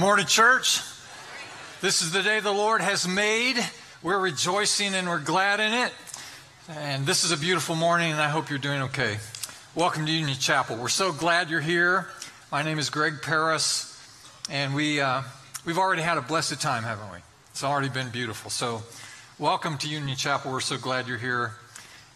[0.00, 0.80] morning, church.
[1.82, 3.56] This is the day the Lord has made.
[4.02, 5.92] We're rejoicing and we're glad in it.
[6.70, 9.18] And this is a beautiful morning, and I hope you're doing okay.
[9.74, 10.78] Welcome to Union Chapel.
[10.78, 12.06] We're so glad you're here.
[12.50, 13.94] My name is Greg Paris,
[14.48, 15.20] and we, uh,
[15.66, 17.18] we've already had a blessed time, haven't we?
[17.50, 18.50] It's already been beautiful.
[18.50, 18.82] So,
[19.38, 20.50] welcome to Union Chapel.
[20.50, 21.52] We're so glad you're here.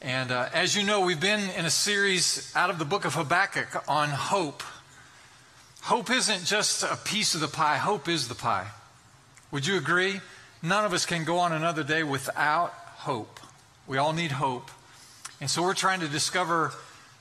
[0.00, 3.12] And uh, as you know, we've been in a series out of the book of
[3.12, 4.62] Habakkuk on hope.
[5.84, 8.68] Hope isn't just a piece of the pie, hope is the pie.
[9.50, 10.22] Would you agree?
[10.62, 13.38] None of us can go on another day without hope.
[13.86, 14.70] We all need hope.
[15.42, 16.72] And so we're trying to discover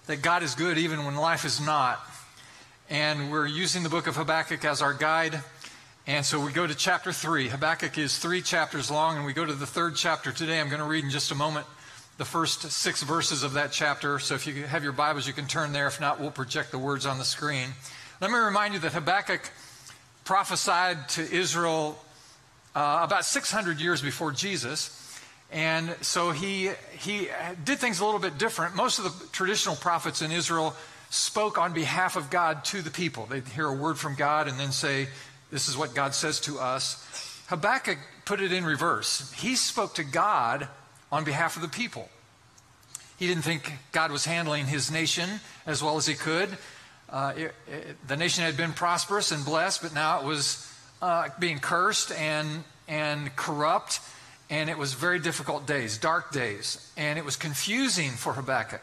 [0.08, 2.00] that God is good even when life is not.
[2.90, 5.42] And we're using the book of Habakkuk as our guide.
[6.08, 7.50] And so we go to chapter 3.
[7.50, 10.62] Habakkuk is three chapters long, and we go to the third chapter today.
[10.62, 11.68] I'm going to read in just a moment
[12.18, 14.20] the first six verses of that chapter.
[14.20, 15.88] So if you have your Bibles, you can turn there.
[15.88, 17.68] If not, we'll project the words on the screen.
[18.24, 19.42] Let me remind you that Habakkuk
[20.24, 22.02] prophesied to Israel
[22.74, 25.20] uh, about 600 years before Jesus.
[25.52, 27.28] And so he, he
[27.66, 28.78] did things a little bit different.
[28.78, 30.74] Most of the traditional prophets in Israel
[31.10, 33.26] spoke on behalf of God to the people.
[33.26, 35.10] They'd hear a word from God and then say,
[35.52, 37.44] This is what God says to us.
[37.48, 39.34] Habakkuk put it in reverse.
[39.34, 40.70] He spoke to God
[41.12, 42.08] on behalf of the people.
[43.20, 46.58] He didn't think God was handling his nation as well as he could.
[47.14, 50.68] Uh, it, it, the nation had been prosperous and blessed, but now it was
[51.00, 54.00] uh, being cursed and, and corrupt,
[54.50, 56.92] and it was very difficult days, dark days.
[56.98, 58.82] And it was confusing for Habakkuk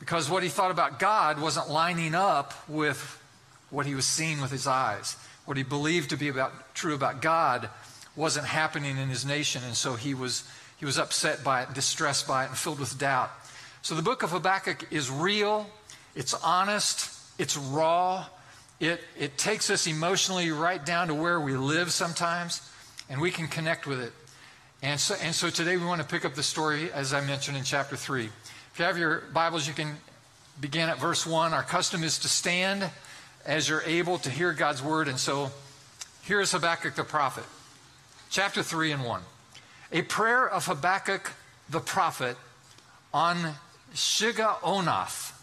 [0.00, 3.20] because what he thought about God wasn't lining up with
[3.68, 5.14] what he was seeing with his eyes.
[5.44, 7.68] What he believed to be about, true about God
[8.16, 12.26] wasn't happening in his nation, and so he was, he was upset by it, distressed
[12.26, 13.30] by it, and filled with doubt.
[13.82, 15.68] So the book of Habakkuk is real,
[16.14, 18.26] it's honest, it's raw.
[18.80, 22.68] It, it takes us emotionally right down to where we live sometimes,
[23.08, 24.12] and we can connect with it.
[24.82, 27.56] And so, and so today we want to pick up the story, as I mentioned
[27.56, 28.24] in chapter 3.
[28.24, 29.96] If you have your Bibles, you can
[30.60, 31.52] begin at verse 1.
[31.54, 32.90] Our custom is to stand
[33.46, 35.08] as you're able to hear God's word.
[35.08, 35.50] And so
[36.22, 37.44] here's Habakkuk the prophet,
[38.30, 39.20] chapter 3 and 1.
[39.92, 41.32] A prayer of Habakkuk
[41.70, 42.36] the prophet
[43.12, 43.54] on
[43.94, 45.33] Shigionoth.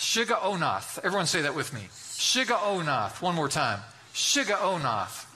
[0.00, 0.98] Shigionoth.
[1.04, 1.82] Everyone say that with me.
[1.92, 3.20] Shigionoth.
[3.20, 3.80] One more time.
[4.14, 5.26] Shigionoth.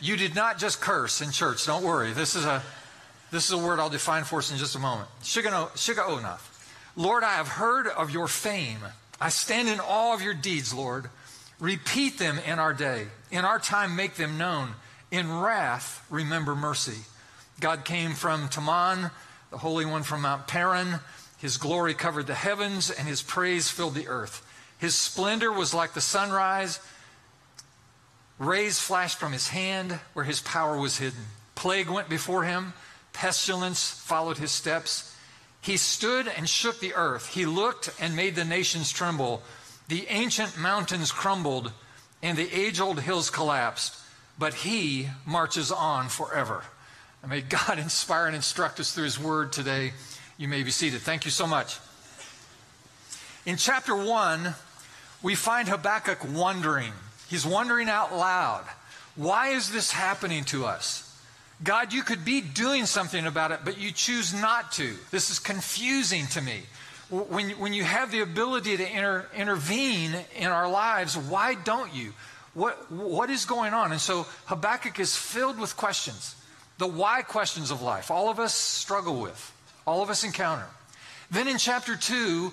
[0.00, 1.66] You did not just curse in church.
[1.66, 2.12] Don't worry.
[2.12, 2.62] This is a,
[3.32, 5.08] this is a word I'll define for us in just a moment.
[5.24, 6.40] Shigionoth.
[6.94, 8.78] Lord, I have heard of your fame.
[9.20, 11.10] I stand in awe of your deeds, Lord.
[11.58, 13.08] Repeat them in our day.
[13.32, 14.68] In our time, make them known.
[15.10, 17.02] In wrath, remember mercy.
[17.58, 19.10] God came from Teman,
[19.50, 21.00] the Holy One from Mount Paran.
[21.44, 24.40] His glory covered the heavens, and his praise filled the earth.
[24.78, 26.80] His splendor was like the sunrise.
[28.38, 31.26] Rays flashed from his hand where his power was hidden.
[31.54, 32.72] Plague went before him,
[33.12, 35.14] pestilence followed his steps.
[35.60, 37.34] He stood and shook the earth.
[37.34, 39.42] He looked and made the nations tremble.
[39.88, 41.72] The ancient mountains crumbled,
[42.22, 43.94] and the age old hills collapsed.
[44.38, 46.64] But he marches on forever.
[47.28, 49.92] May God inspire and instruct us through his word today.
[50.36, 51.00] You may be seated.
[51.00, 51.78] Thank you so much.
[53.46, 54.54] In chapter 1,
[55.22, 56.92] we find Habakkuk wondering.
[57.28, 58.64] He's wondering out loud.
[59.14, 61.00] Why is this happening to us?
[61.62, 64.94] God, you could be doing something about it, but you choose not to.
[65.12, 66.62] This is confusing to me.
[67.10, 72.12] When, when you have the ability to inter, intervene in our lives, why don't you?
[72.54, 73.92] What, what is going on?
[73.92, 76.34] And so Habakkuk is filled with questions,
[76.78, 79.53] the why questions of life, all of us struggle with
[79.86, 80.66] all of us encounter.
[81.30, 82.52] Then in chapter 2,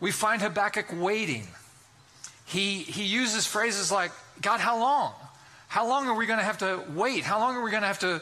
[0.00, 1.46] we find Habakkuk waiting.
[2.44, 5.12] He, he uses phrases like, God, how long?
[5.68, 7.24] How long are we going to have to wait?
[7.24, 8.20] How long are we going to have to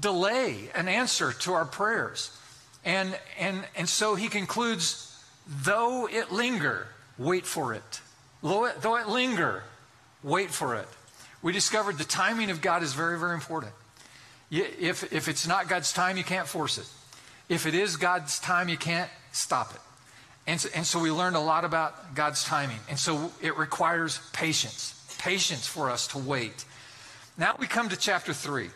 [0.00, 2.36] delay an answer to our prayers?
[2.84, 6.88] And, and, and so he concludes, though it linger,
[7.18, 8.00] wait for it.
[8.42, 9.62] Though it, though it linger,
[10.24, 10.88] wait for it.
[11.42, 13.72] We discovered the timing of God is very, very important.
[14.50, 16.88] If, if it's not God's time, you can't force it.
[17.48, 19.80] If it is God's time, you can't stop it.
[20.46, 22.78] And so, and so we learned a lot about God's timing.
[22.88, 26.64] And so it requires patience, patience for us to wait.
[27.38, 28.70] Now we come to chapter 3.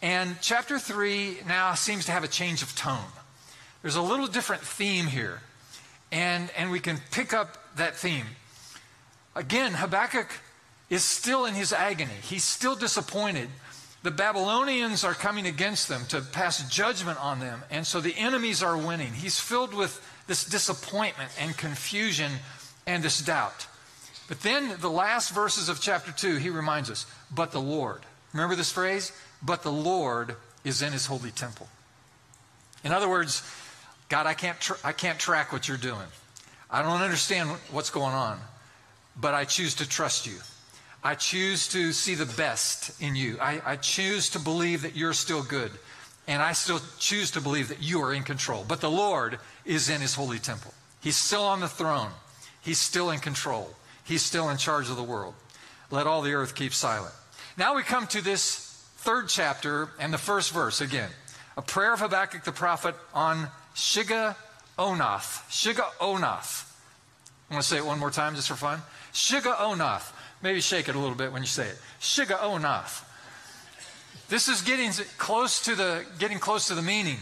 [0.00, 3.04] And chapter 3 now seems to have a change of tone.
[3.82, 5.40] There's a little different theme here.
[6.10, 8.26] And, and we can pick up that theme.
[9.34, 10.28] Again, Habakkuk
[10.90, 12.10] is still in his agony.
[12.22, 13.48] He's still disappointed
[14.02, 17.62] the Babylonians are coming against them to pass judgment on them.
[17.70, 19.12] And so the enemies are winning.
[19.12, 22.32] He's filled with this disappointment and confusion
[22.86, 23.66] and this doubt.
[24.28, 28.02] But then the last verses of chapter 2, he reminds us, but the Lord.
[28.32, 29.12] Remember this phrase?
[29.42, 31.68] But the Lord is in his holy temple.
[32.82, 33.42] In other words,
[34.08, 36.06] God, I can't, tr- I can't track what you're doing.
[36.70, 38.40] I don't understand what's going on,
[39.20, 40.38] but I choose to trust you.
[41.04, 43.36] I choose to see the best in you.
[43.40, 45.72] I, I choose to believe that you're still good.
[46.28, 48.64] And I still choose to believe that you are in control.
[48.66, 50.72] But the Lord is in his holy temple.
[51.00, 52.10] He's still on the throne.
[52.60, 53.70] He's still in control.
[54.04, 55.34] He's still in charge of the world.
[55.90, 57.12] Let all the earth keep silent.
[57.56, 61.10] Now we come to this third chapter and the first verse again.
[61.56, 64.36] A prayer of Habakkuk the prophet on Shiga
[64.78, 65.42] Onath.
[65.50, 66.68] Shiga Onath.
[67.50, 68.80] I want to say it one more time just for fun.
[69.12, 70.12] Shigionoth.
[70.42, 71.78] Maybe shake it a little bit when you say it.
[72.00, 73.04] Shigionoth.
[74.28, 77.18] This is getting close to the getting close to the meaning.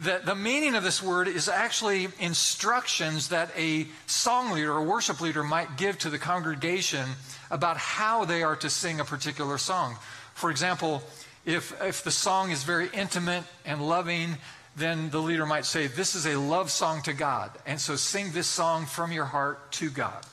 [0.00, 5.20] The, the meaning of this word is actually instructions that a song leader or worship
[5.20, 7.06] leader might give to the congregation
[7.50, 9.96] about how they are to sing a particular song.
[10.32, 11.02] For example,
[11.44, 14.38] if, if the song is very intimate and loving,
[14.74, 17.50] then the leader might say, This is a love song to God.
[17.66, 20.24] And so sing this song from your heart to God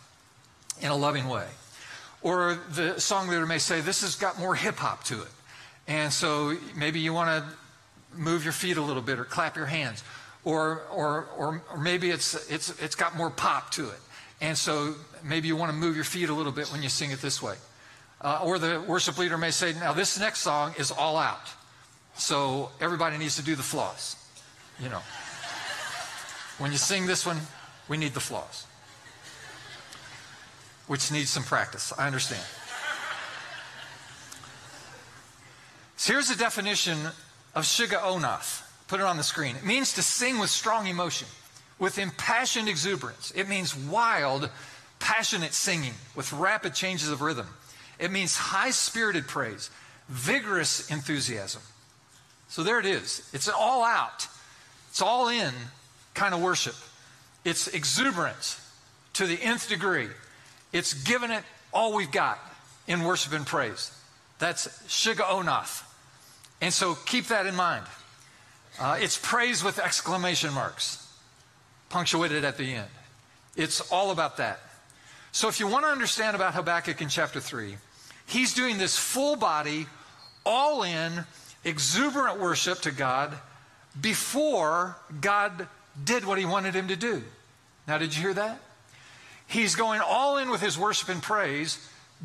[0.80, 1.46] in a loving way.
[2.22, 5.30] Or the song leader may say, This has got more hip hop to it.
[5.88, 9.66] And so maybe you want to move your feet a little bit or clap your
[9.66, 10.04] hands.
[10.44, 14.00] Or, or, or, or maybe it's, it's, it's got more pop to it.
[14.40, 17.12] And so maybe you want to move your feet a little bit when you sing
[17.12, 17.56] it this way.
[18.22, 21.54] Uh, or the worship leader may say, now this next song is all out.
[22.16, 24.16] So everybody needs to do the flaws.
[24.80, 25.02] You know.
[26.58, 27.38] when you sing this one,
[27.88, 28.66] we need the flaws.
[30.88, 31.94] Which needs some practice.
[31.98, 32.44] I understand.
[35.98, 36.98] So here's the definition
[37.56, 38.64] of Shigionoth.
[38.88, 39.56] Put it on the screen.
[39.56, 41.28] It means to sing with strong emotion,
[41.78, 43.32] with impassioned exuberance.
[43.36, 44.50] It means wild,
[45.00, 47.48] passionate singing with rapid changes of rhythm.
[48.00, 49.70] It means high spirited praise,
[50.08, 51.62] vigorous enthusiasm.
[52.48, 53.30] So there it is.
[53.34, 54.28] It's all out,
[54.90, 55.54] it's all in
[56.14, 56.76] kind of worship.
[57.44, 58.62] It's exuberance
[59.14, 60.08] to the nth degree.
[60.72, 61.44] It's giving it
[61.74, 62.40] all we've got
[62.88, 63.92] in worship and praise.
[64.40, 65.84] That's Shigionoth.
[66.62, 67.86] And so keep that in mind.
[68.80, 71.08] Uh, it's praise with exclamation marks,
[71.90, 72.90] punctuated at the end.
[73.56, 74.60] It's all about that.
[75.32, 77.78] So if you want to understand about Habakkuk in chapter 3,
[78.28, 79.88] he's doing this full body,
[80.46, 81.26] all in,
[81.64, 83.36] exuberant worship to God
[84.00, 85.68] before God
[86.04, 87.24] did what he wanted him to do.
[87.88, 88.60] Now, did you hear that?
[89.48, 91.80] He's going all in with his worship and praise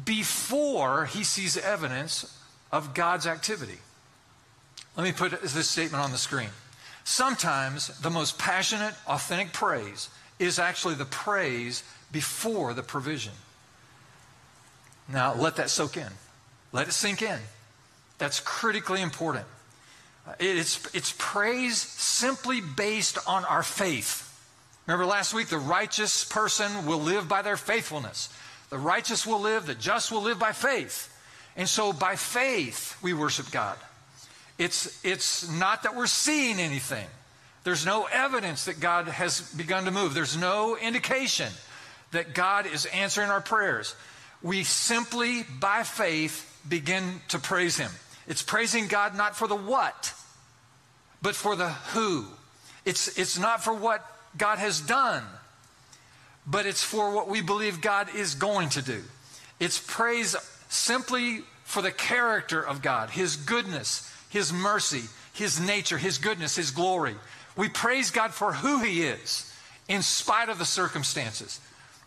[0.05, 2.39] before he sees evidence
[2.73, 3.79] of God's activity.
[4.97, 6.51] Let me put this statement on the screen.
[7.05, 10.09] Sometimes the most passionate, authentic praise
[10.39, 13.33] is actually the praise before the provision.
[15.09, 16.09] Now, let that soak in.
[16.73, 17.39] Let it sink in.
[18.19, 19.47] That's critically important.
[20.39, 24.29] It's, it's praise simply based on our faith.
[24.87, 28.29] Remember last week, the righteous person will live by their faithfulness.
[28.71, 31.09] The righteous will live, the just will live by faith.
[31.57, 33.77] And so by faith, we worship God.
[34.59, 37.07] It's, it's not that we're seeing anything.
[37.65, 40.15] There's no evidence that God has begun to move.
[40.15, 41.53] There's no indication
[42.11, 43.95] that God is answering our prayers.
[44.43, 47.91] We simply, by faith, begin to praise Him.
[48.27, 50.13] It's praising God not for the what,
[51.21, 52.27] but for the who.
[52.85, 54.05] It's, it's not for what
[54.37, 55.23] God has done,
[56.47, 59.03] but it's for what we believe God is going to do.
[59.61, 60.35] It's praise
[60.69, 65.03] simply for the character of God, His goodness, his mercy,
[65.35, 67.15] His nature, His goodness, His glory.
[67.55, 69.53] We praise God for who He is
[69.89, 71.61] in spite of the circumstances.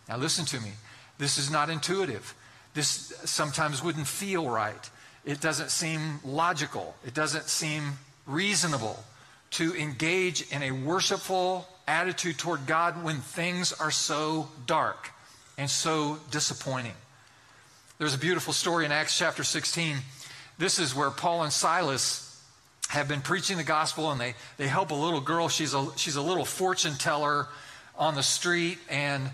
[0.08, 0.72] Now, listen to me.
[1.18, 2.34] This is not intuitive.
[2.74, 4.90] This sometimes wouldn't feel right.
[5.24, 6.96] It doesn't seem logical.
[7.06, 7.92] It doesn't seem
[8.26, 9.04] reasonable
[9.52, 15.10] to engage in a worshipful attitude toward God when things are so dark
[15.58, 16.94] and so disappointing.
[17.98, 19.96] There's a beautiful story in Acts chapter 16
[20.58, 22.22] this is where Paul and Silas
[22.88, 25.48] have been preaching the gospel and they, they help a little girl.
[25.48, 27.48] She's a, she's a little fortune teller
[27.98, 29.30] on the street and,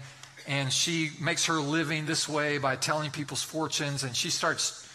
[0.48, 4.88] and she makes her living this way by telling people's fortunes and she starts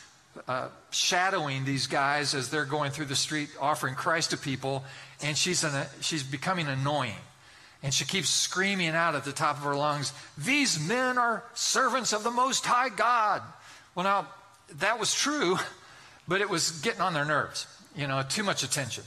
[0.48, 4.84] uh, shadowing these guys as they're going through the street offering Christ to people
[5.22, 7.16] and she's, an, she's becoming annoying.
[7.84, 12.12] And she keeps screaming out at the top of her lungs, These men are servants
[12.14, 13.42] of the Most High God.
[13.94, 14.28] Well, now,
[14.80, 15.58] that was true
[16.28, 19.04] but it was getting on their nerves, you know, too much attention.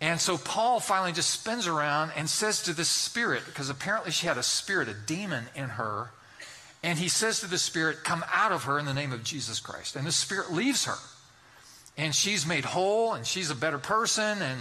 [0.00, 4.26] And so Paul finally just spins around and says to this spirit, because apparently she
[4.26, 6.10] had a spirit, a demon in her,
[6.82, 9.60] And he says to the spirit, Come out of her in the name of Jesus
[9.60, 9.96] Christ.
[9.96, 10.96] And the spirit leaves her.
[11.98, 14.40] And she's made whole and she's a better person.
[14.40, 14.60] And,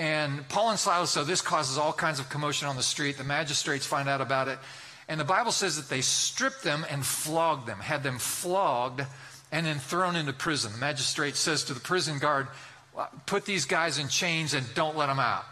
[0.00, 3.18] and Paul and Silas, so this causes all kinds of commotion on the street.
[3.18, 4.58] The magistrates find out about it.
[5.08, 9.02] And the Bible says that they stripped them and flogged them, had them flogged
[9.52, 10.72] and then thrown into prison.
[10.72, 12.46] The magistrate says to the prison guard,
[13.26, 15.44] Put these guys in chains and don't let them out.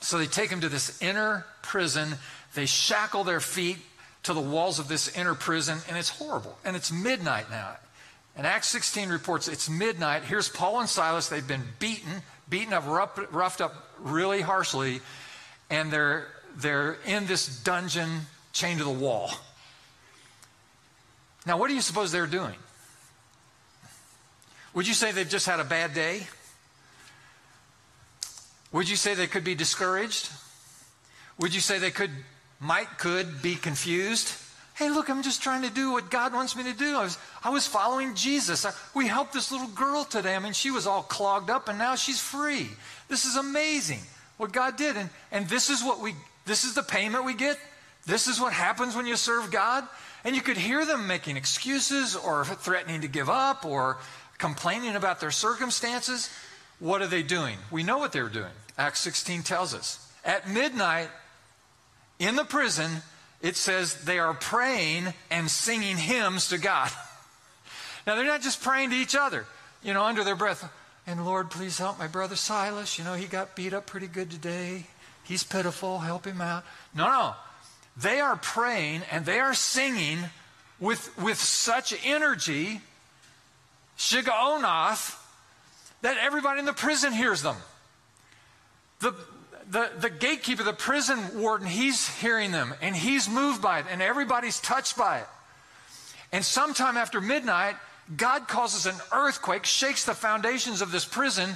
[0.00, 2.14] So they take them to this inner prison.
[2.54, 3.76] They shackle their feet
[4.22, 6.56] to the walls of this inner prison, and it's horrible.
[6.64, 7.76] And it's midnight now.
[8.34, 10.22] And Acts 16 reports it's midnight.
[10.22, 11.28] Here's Paul and Silas.
[11.28, 15.00] They've been beaten, beaten up, rough, roughed up really harshly,
[15.70, 16.26] and they're,
[16.56, 18.08] they're in this dungeon
[18.52, 19.30] chained to the wall.
[21.46, 22.56] Now, what do you suppose they're doing?
[24.74, 26.26] Would you say they've just had a bad day?
[28.72, 30.30] Would you say they could be discouraged?
[31.38, 32.10] Would you say they could,
[32.60, 34.34] might, could be confused?
[34.78, 36.96] Hey, look, I'm just trying to do what God wants me to do.
[36.96, 38.64] I was, I was following Jesus.
[38.64, 40.36] I, we helped this little girl today.
[40.36, 42.68] I mean, she was all clogged up and now she's free.
[43.08, 43.98] This is amazing
[44.36, 44.96] what God did.
[44.96, 46.14] And, and this is what we,
[46.46, 47.58] this is the payment we get.
[48.06, 49.82] This is what happens when you serve God.
[50.24, 53.96] And you could hear them making excuses or threatening to give up or
[54.38, 56.30] complaining about their circumstances.
[56.78, 57.56] What are they doing?
[57.72, 58.52] We know what they're doing.
[58.78, 60.08] Acts 16 tells us.
[60.24, 61.08] At midnight,
[62.20, 63.02] in the prison,
[63.40, 66.90] it says they are praying and singing hymns to God.
[68.06, 69.46] now, they're not just praying to each other,
[69.82, 70.68] you know, under their breath.
[71.06, 72.98] And Lord, please help my brother Silas.
[72.98, 74.86] You know, he got beat up pretty good today.
[75.24, 76.00] He's pitiful.
[76.00, 76.64] Help him out.
[76.94, 77.34] No, no.
[77.96, 80.18] They are praying and they are singing
[80.80, 82.80] with, with such energy,
[83.96, 85.16] Shigionoth,
[86.02, 87.56] that everybody in the prison hears them.
[89.00, 89.14] The,
[89.70, 94.00] the, the gatekeeper, the prison warden, he's hearing them and he's moved by it and
[94.00, 95.26] everybody's touched by it.
[96.32, 97.76] And sometime after midnight,
[98.16, 101.50] God causes an earthquake, shakes the foundations of this prison,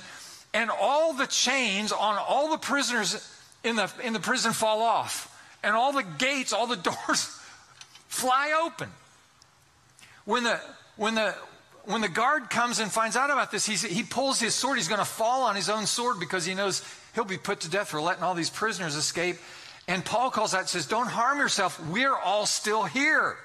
[0.55, 3.29] and all the chains on all the prisoners
[3.65, 5.29] in the, in the prison fall off.
[5.63, 6.77] And all the gates, all the
[7.07, 7.41] doors
[8.09, 8.89] fly open.
[10.25, 10.61] When the,
[10.97, 11.35] when the,
[11.85, 14.77] when the guard comes and finds out about this, he pulls his sword.
[14.77, 16.83] He's going to fall on his own sword because he knows
[17.15, 19.37] he'll be put to death for letting all these prisoners escape.
[19.89, 21.85] And Paul calls out and says, Don't harm yourself.
[21.89, 23.37] We're all still here.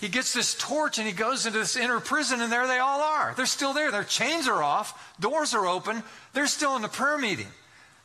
[0.00, 3.00] He gets this torch and he goes into this inner prison, and there they all
[3.00, 3.32] are.
[3.34, 3.90] They're still there.
[3.90, 6.02] Their chains are off, doors are open.
[6.34, 7.48] They're still in the prayer meeting,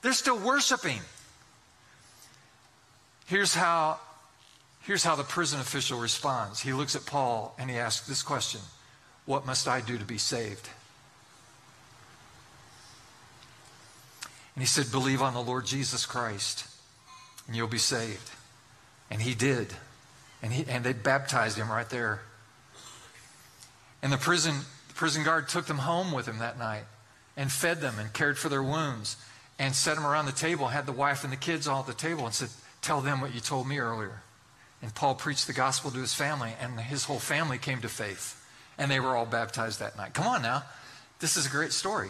[0.01, 1.00] they're still worshiping.
[3.27, 3.98] Here's how,
[4.82, 6.60] here's how the prison official responds.
[6.60, 8.60] He looks at Paul and he asks this question
[9.25, 10.68] what must I do to be saved?
[14.55, 16.65] And he said, Believe on the Lord Jesus Christ,
[17.48, 18.31] and you'll be saved.
[19.10, 19.74] And he did.
[20.41, 22.22] And, he, and they baptized him right there.
[24.01, 24.55] And the prison,
[24.88, 26.84] the prison guard took them home with him that night
[27.38, 29.17] and fed them and cared for their wounds
[29.60, 31.93] and set them around the table, had the wife and the kids all at the
[31.93, 32.50] table, and said,
[32.81, 34.22] Tell them what you told me earlier.
[34.81, 38.41] And Paul preached the gospel to his family, and his whole family came to faith
[38.81, 40.15] and they were all baptized that night.
[40.15, 40.63] Come on now.
[41.20, 42.10] This is a great story.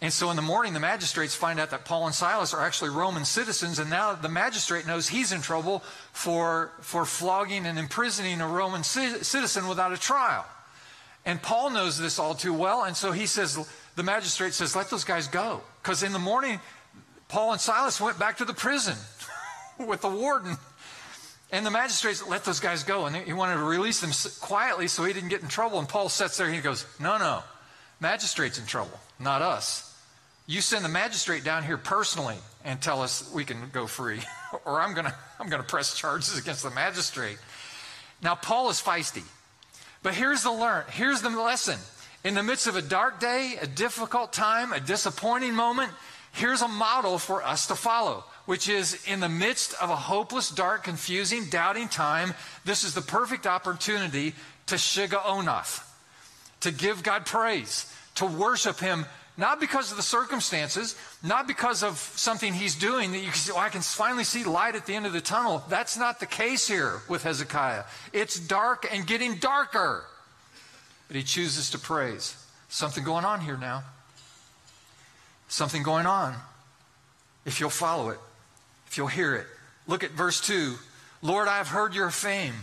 [0.00, 2.90] And so in the morning, the magistrates find out that Paul and Silas are actually
[2.90, 5.82] Roman citizens, and now the magistrate knows he's in trouble
[6.12, 10.44] for, for flogging and imprisoning a Roman citizen without a trial.
[11.24, 13.58] And Paul knows this all too well, and so he says,
[13.96, 15.62] the magistrate says, let those guys go.
[15.82, 16.60] Because in the morning,
[17.28, 18.96] Paul and Silas went back to the prison
[19.78, 20.56] with the warden.
[21.50, 24.10] And the magistrates let those guys go, and he wanted to release them
[24.40, 25.78] quietly so he didn't get in trouble.
[25.78, 27.42] And Paul sits there and he goes, No, no,
[28.00, 29.90] magistrate's in trouble, not us.
[30.46, 34.20] You send the magistrate down here personally and tell us we can go free,
[34.64, 37.38] or I'm going to I'm going to press charges against the magistrate.
[38.22, 39.24] Now, Paul is feisty,
[40.02, 40.84] but here's the learn.
[40.90, 41.78] Here's the lesson.
[42.24, 45.92] In the midst of a dark day, a difficult time, a disappointing moment,
[46.32, 50.50] here's a model for us to follow which is in the midst of a hopeless,
[50.50, 52.34] dark, confusing, doubting time,
[52.64, 54.34] this is the perfect opportunity
[54.66, 55.82] to Shigionoth,
[56.64, 59.06] to give God praise, to worship Him,
[59.36, 63.52] not because of the circumstances, not because of something He's doing that you can see,
[63.54, 65.64] oh, I can finally see light at the end of the tunnel.
[65.68, 67.84] That's not the case here with Hezekiah.
[68.12, 70.04] It's dark and getting darker.
[71.08, 72.36] But he chooses to praise.
[72.68, 73.84] Something going on here now.
[75.48, 76.34] Something going on.
[77.44, 78.18] If you'll follow it
[78.94, 79.46] if you'll hear it.
[79.88, 80.76] Look at verse 2.
[81.20, 82.54] Lord, I have heard your fame.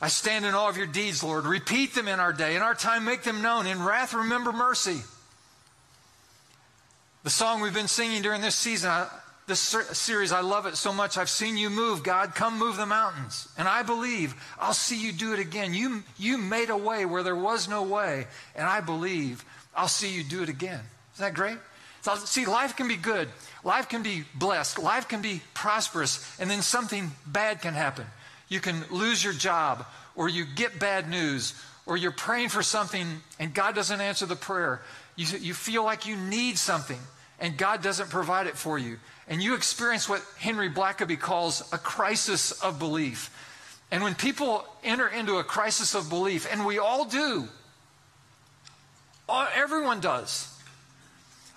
[0.00, 1.46] I stand in awe of your deeds, Lord.
[1.46, 2.54] Repeat them in our day.
[2.54, 3.66] In our time, make them known.
[3.66, 5.00] In wrath, remember mercy.
[7.24, 8.92] The song we've been singing during this season,
[9.46, 10.32] this series.
[10.32, 11.16] I love it so much.
[11.16, 12.02] I've seen you move.
[12.02, 13.48] God, come move the mountains.
[13.56, 15.72] And I believe I'll see you do it again.
[15.72, 18.26] You, you made a way where there was no way.
[18.54, 20.80] And I believe I'll see you do it again.
[21.14, 21.58] Isn't that great?
[22.02, 23.28] So, see, life can be good.
[23.64, 24.78] Life can be blessed.
[24.78, 26.38] Life can be prosperous.
[26.38, 28.06] And then something bad can happen.
[28.48, 31.54] You can lose your job, or you get bad news,
[31.86, 34.82] or you're praying for something and God doesn't answer the prayer.
[35.14, 36.98] You, you feel like you need something
[37.38, 38.98] and God doesn't provide it for you.
[39.28, 43.30] And you experience what Henry Blackaby calls a crisis of belief.
[43.90, 47.48] And when people enter into a crisis of belief, and we all do,
[49.54, 50.52] everyone does,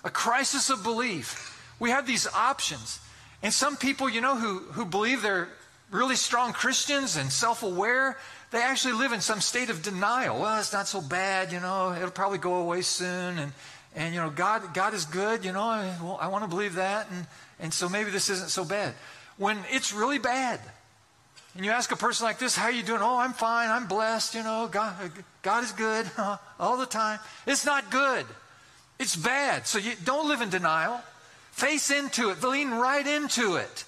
[0.04, 3.00] a crisis of belief, we have these options.
[3.42, 5.48] And some people, you know, who, who believe they're
[5.90, 8.16] really strong Christians and self aware,
[8.50, 10.40] they actually live in some state of denial.
[10.40, 13.38] Well, it's not so bad, you know, it'll probably go away soon.
[13.38, 13.52] And,
[13.94, 16.74] and you know, God, God is good, you know, I, well, I want to believe
[16.74, 17.10] that.
[17.10, 17.26] And,
[17.58, 18.94] and so maybe this isn't so bad.
[19.36, 20.60] When it's really bad,
[21.56, 23.00] and you ask a person like this, how are you doing?
[23.02, 23.70] Oh, I'm fine.
[23.70, 24.34] I'm blessed.
[24.34, 24.94] You know, God,
[25.42, 26.08] God is good
[26.60, 27.18] all the time.
[27.46, 28.24] It's not good.
[29.00, 29.66] It's bad.
[29.66, 31.00] So you don't live in denial.
[31.50, 32.42] Face into it.
[32.44, 33.84] Lean right into it.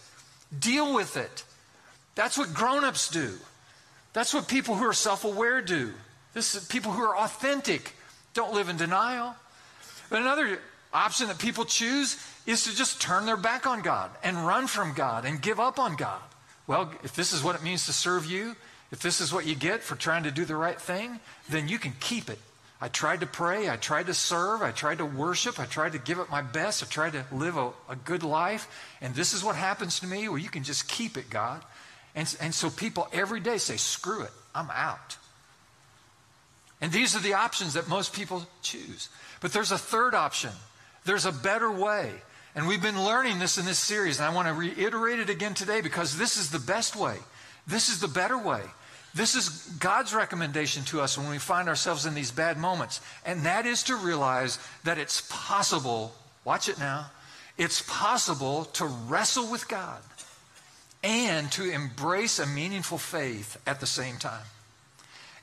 [0.58, 1.44] Deal with it.
[2.14, 3.32] That's what grown-ups do.
[4.12, 5.92] That's what people who are self-aware do.
[6.34, 7.94] This is people who are authentic
[8.34, 9.34] don't live in denial.
[10.10, 10.58] But another
[10.92, 14.92] option that people choose is to just turn their back on God and run from
[14.94, 16.20] God and give up on God.
[16.66, 18.56] Well, if this is what it means to serve you,
[18.90, 21.78] if this is what you get for trying to do the right thing, then you
[21.78, 22.38] can keep it.
[22.80, 25.98] I tried to pray, I tried to serve, I tried to worship, I tried to
[25.98, 28.66] give it my best, I tried to live a, a good life,
[29.00, 30.28] and this is what happens to me.
[30.28, 31.62] Well, you can just keep it, God.
[32.14, 35.16] And, and so people every day say, screw it, I'm out.
[36.80, 39.08] And these are the options that most people choose.
[39.40, 40.50] But there's a third option.
[41.04, 42.12] There's a better way.
[42.54, 45.54] And we've been learning this in this series, and I want to reiterate it again
[45.54, 47.16] today because this is the best way.
[47.66, 48.62] This is the better way.
[49.14, 49.48] This is
[49.78, 53.00] God's recommendation to us when we find ourselves in these bad moments.
[53.24, 57.10] And that is to realize that it's possible, watch it now,
[57.58, 60.00] it's possible to wrestle with God
[61.02, 64.44] and to embrace a meaningful faith at the same time.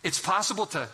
[0.04, 0.88] It's possible to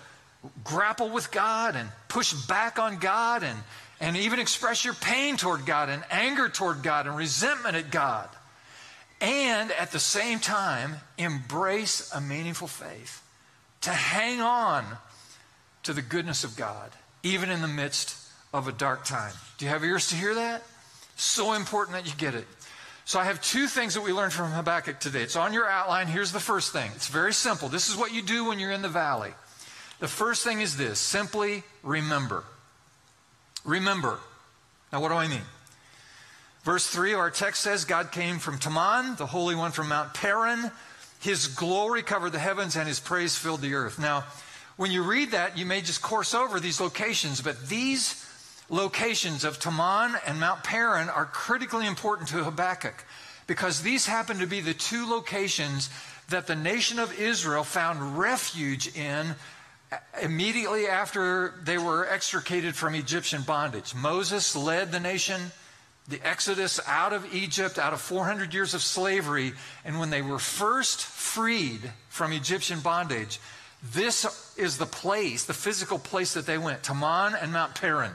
[0.64, 3.60] grapple with God and push back on God and,
[4.00, 8.30] and even express your pain toward God and anger toward God and resentment at God.
[9.22, 13.22] And at the same time, embrace a meaningful faith.
[13.82, 14.84] To hang on
[15.84, 16.90] to the goodness of God,
[17.24, 18.18] even in the midst
[18.54, 19.34] of a dark time.
[19.58, 20.64] Do you have ears to hear that?
[21.16, 22.48] So important that you get it.
[23.08, 25.22] So I have two things that we learned from Habakkuk today.
[25.22, 26.08] It's on your outline.
[26.08, 26.92] Here's the first thing.
[26.96, 27.70] It's very simple.
[27.70, 29.32] This is what you do when you're in the valley.
[30.00, 32.44] The first thing is this simply remember.
[33.64, 34.20] Remember.
[34.92, 35.42] Now, what do I mean?
[36.64, 40.16] Verse 3 of our text says God came from Teman, the Holy One from Mount
[40.16, 40.72] Paran.
[41.20, 44.00] His glory covered the heavens and his praise filled the earth.
[44.00, 44.24] Now,
[44.78, 48.26] when you read that, you may just course over these locations, but these
[48.70, 53.06] locations of Teman and Mount Paran are critically important to Habakkuk
[53.48, 55.90] because these happen to be the two locations
[56.30, 59.36] that the nation of Israel found refuge in
[60.22, 63.94] immediately after they were extricated from Egyptian bondage.
[63.94, 65.40] Moses led the nation,
[66.08, 70.40] the Exodus out of Egypt, out of 400 years of slavery, and when they were
[70.40, 73.40] first freed from Egyptian bondage,
[73.94, 78.14] this is the place, the physical place that they went, Teman and Mount Paran.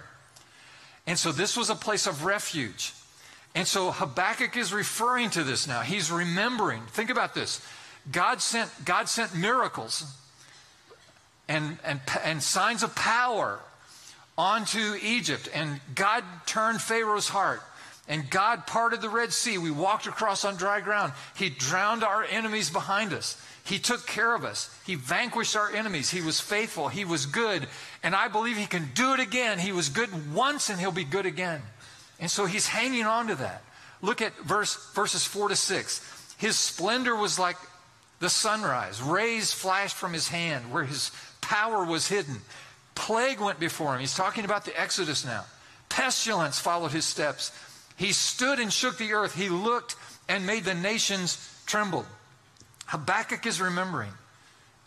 [1.07, 2.93] And so this was a place of refuge.
[3.55, 5.81] And so Habakkuk is referring to this now.
[5.81, 6.83] He's remembering.
[6.89, 7.65] Think about this.
[8.11, 10.05] God sent, God sent miracles
[11.49, 13.59] and, and, and signs of power
[14.39, 15.49] onto Egypt.
[15.53, 17.63] And God turned Pharaoh's heart.
[18.09, 19.59] And God parted the Red Sea.
[19.59, 21.13] We walked across on dry ground.
[21.37, 23.41] He drowned our enemies behind us.
[23.65, 24.75] He took care of us.
[24.85, 26.11] He vanquished our enemies.
[26.11, 26.89] He was faithful.
[26.89, 27.69] He was good.
[28.03, 29.59] And I believe He can do it again.
[29.59, 31.61] He was good once and He'll be good again.
[32.19, 33.63] And so He's hanging on to that.
[34.03, 36.35] Look at verse, verses 4 to 6.
[36.39, 37.57] His splendor was like
[38.19, 39.03] the sunrise.
[39.03, 41.11] Rays flashed from His hand where His
[41.41, 42.37] power was hidden.
[42.95, 44.01] Plague went before Him.
[44.01, 45.45] He's talking about the Exodus now.
[45.89, 47.53] Pestilence followed His steps.
[47.97, 49.35] He stood and shook the earth.
[49.35, 49.97] He looked
[50.29, 52.07] and made the nations tremble.
[52.87, 54.13] Habakkuk is remembering.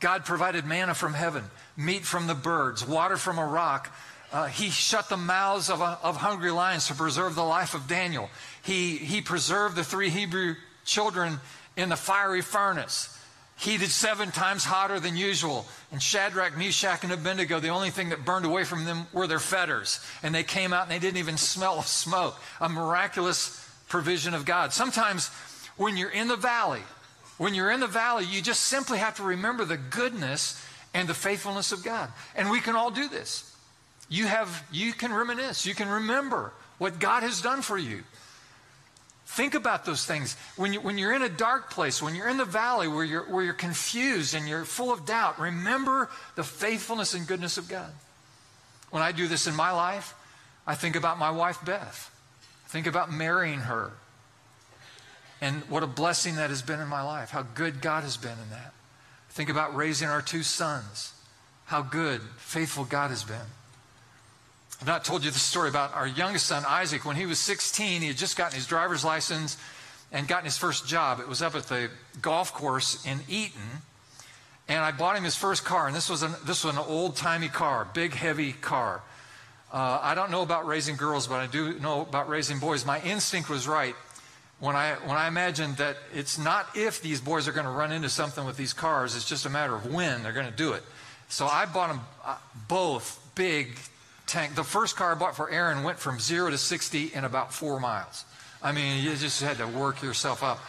[0.04, 1.46] God provided manna from heaven,
[1.78, 3.90] meat from the birds, water from a rock.
[4.34, 7.88] Uh, he shut the mouths of, uh, of hungry lions to preserve the life of
[7.88, 8.30] Daniel.
[8.64, 11.40] He, he preserved the three Hebrew children
[11.78, 13.18] in the fiery furnace,
[13.56, 15.66] heated seven times hotter than usual.
[15.94, 19.40] And Shadrach, Meshach, and Abednego, the only thing that burned away from them were their
[19.40, 20.06] fetters.
[20.22, 22.36] And they came out and they didn't even smell of smoke.
[22.60, 24.74] A miraculous provision of God.
[24.74, 25.30] Sometimes
[25.78, 26.82] when you're in the valley,
[27.38, 31.14] when you're in the valley, you just simply have to remember the goodness and the
[31.14, 32.10] faithfulness of God.
[32.36, 33.50] And we can all do this.
[34.10, 38.04] You have you can reminisce, you can remember what God has done for you.
[39.26, 40.38] Think about those things.
[40.58, 43.24] When, you, when you're in a dark place, when you're in the valley where you're,
[43.24, 47.90] where you're confused and you're full of doubt, remember the faithfulness and goodness of God.
[48.92, 50.14] When I do this in my life,
[50.68, 52.12] I think about my wife, Beth.
[52.66, 53.94] I think about marrying her
[55.44, 58.32] and what a blessing that has been in my life, how good God has been
[58.32, 58.72] in that.
[59.32, 61.12] Think about raising our two sons,
[61.66, 63.52] how good, faithful God has been.
[64.80, 67.04] I've not told you the story about our youngest son, Isaac.
[67.04, 69.58] When he was 16, he had just gotten his driver's license
[70.14, 71.20] and gotten his first job.
[71.20, 71.90] It was up at the
[72.22, 73.82] golf course in Eaton.
[74.70, 77.18] And I bought him his first car, and this was an, this was an old
[77.18, 79.02] timey car, big, heavy car.
[79.74, 82.86] Uh, I don't know about raising girls, but I do know about raising boys.
[82.86, 83.94] My instinct was right
[84.60, 87.92] when I, when I imagined that it's not if these boys are going to run
[87.92, 90.74] into something with these cars, it's just a matter of when they're going to do
[90.74, 90.84] it.
[91.30, 92.38] So I bought them uh,
[92.68, 93.76] both big,
[94.28, 94.56] tank.
[94.56, 97.80] The first car I bought for Aaron went from zero to 60 in about four
[97.80, 98.26] miles.
[98.62, 100.60] I mean, you just had to work yourself up.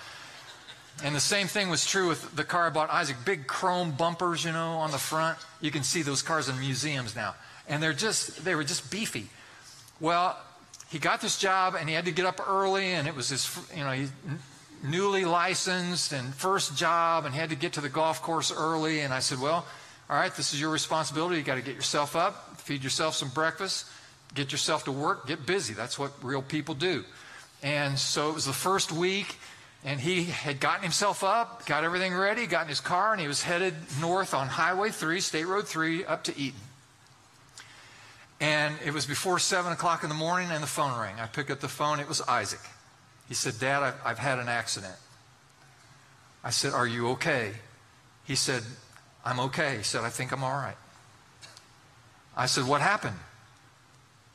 [1.02, 3.16] And the same thing was true with the car I bought Isaac.
[3.24, 5.38] Big chrome bumpers, you know, on the front.
[5.60, 7.34] You can see those cars in museums now.
[7.68, 9.28] And they're just, they were just beefy.
[10.00, 10.38] Well,
[10.94, 13.58] he got this job and he had to get up early and it was his,
[13.76, 14.06] you know, he,
[14.84, 19.00] newly licensed and first job and he had to get to the golf course early.
[19.00, 19.66] And I said, well,
[20.08, 21.36] all right, this is your responsibility.
[21.36, 23.86] You got to get yourself up, feed yourself some breakfast,
[24.34, 25.74] get yourself to work, get busy.
[25.74, 27.02] That's what real people do.
[27.64, 29.36] And so it was the first week,
[29.84, 33.26] and he had gotten himself up, got everything ready, got in his car, and he
[33.26, 36.60] was headed north on Highway 3, State Road 3, up to Eaton.
[38.40, 41.18] And it was before 7 o'clock in the morning, and the phone rang.
[41.20, 42.00] I picked up the phone.
[42.00, 42.60] It was Isaac.
[43.28, 44.94] He said, Dad, I've, I've had an accident.
[46.42, 47.52] I said, Are you okay?
[48.24, 48.62] He said,
[49.24, 49.78] I'm okay.
[49.78, 50.76] He said, I think I'm all right.
[52.36, 53.16] I said, What happened?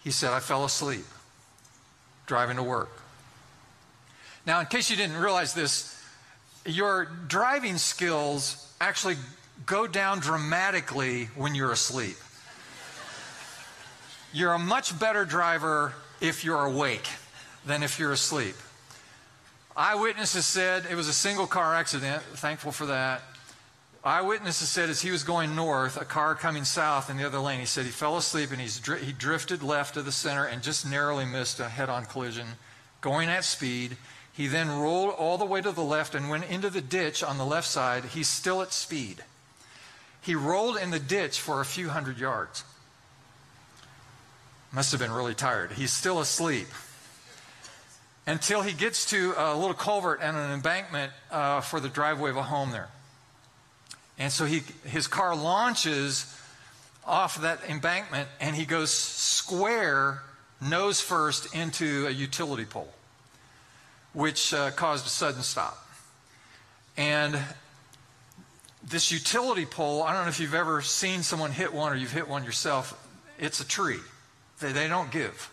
[0.04, 1.06] He said, I fell asleep
[2.26, 2.90] driving to work.
[4.46, 6.02] Now, in case you didn't realize this,
[6.66, 9.18] your driving skills actually
[9.66, 12.16] go down dramatically when you're asleep.
[14.32, 17.08] You're a much better driver if you're awake
[17.66, 18.56] than if you're asleep.
[19.76, 22.22] Eyewitnesses said it was a single car accident.
[22.36, 23.22] Thankful for that.
[24.04, 27.60] Eyewitnesses said as he was going north, a car coming south in the other lane,
[27.60, 30.90] he said he fell asleep and he's, he drifted left of the center and just
[30.90, 32.48] narrowly missed a head on collision,
[33.02, 33.98] going at speed.
[34.32, 37.38] He then rolled all the way to the left and went into the ditch on
[37.38, 38.06] the left side.
[38.06, 39.24] He's still at speed.
[40.22, 42.64] He rolled in the ditch for a few hundred yards.
[44.72, 45.72] Must have been really tired.
[45.72, 46.68] He's still asleep
[48.28, 52.38] until he gets to a little culvert and an embankment uh, for the driveway of
[52.38, 52.90] a home there.
[54.20, 56.36] And so he, his car launches
[57.08, 60.22] off that embankment and he goes square,
[60.62, 62.94] nose first, into a utility pole,
[64.14, 65.88] which uh, caused a sudden stop.
[66.96, 67.40] And
[68.88, 72.12] this utility pole, I don't know if you've ever seen someone hit one or you've
[72.12, 72.94] hit one yourself,
[73.40, 74.00] it's a tree.
[74.60, 75.52] They, don't give.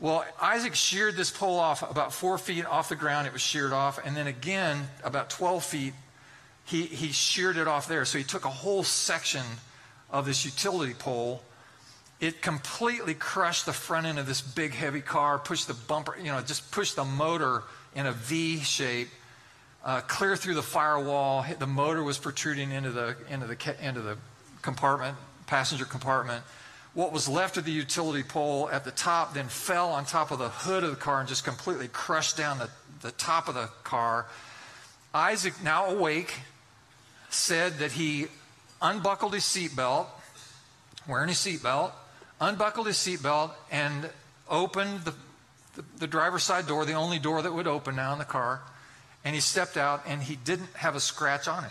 [0.00, 3.26] Well, Isaac sheared this pole off about four feet off the ground.
[3.26, 3.98] It was sheared off.
[4.04, 5.94] And then again, about 12 feet
[6.68, 8.04] he, he sheared it off there.
[8.04, 9.42] So he took a whole section
[10.10, 11.42] of this utility pole.
[12.20, 16.24] It completely crushed the front end of this big, heavy car, pushed the bumper, you
[16.24, 17.62] know, just pushed the motor
[17.94, 19.08] in a V shape,
[19.82, 21.46] uh, clear through the firewall.
[21.58, 24.18] The motor was protruding into the, into, the, into the
[24.60, 25.16] compartment,
[25.46, 26.44] passenger compartment.
[26.98, 30.40] What was left of the utility pole at the top then fell on top of
[30.40, 32.68] the hood of the car and just completely crushed down the,
[33.02, 34.26] the top of the car.
[35.14, 36.40] Isaac, now awake,
[37.30, 38.26] said that he
[38.82, 40.06] unbuckled his seatbelt,
[41.06, 41.92] wearing his seatbelt,
[42.40, 44.10] unbuckled his seatbelt, and
[44.50, 45.14] opened the,
[45.76, 48.60] the, the driver's side door, the only door that would open now in the car.
[49.24, 51.70] And he stepped out, and he didn't have a scratch on it.